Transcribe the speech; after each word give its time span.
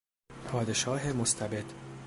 پادشاه 0.47 1.13
مستبد 1.13 1.65